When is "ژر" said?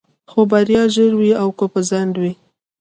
0.95-1.11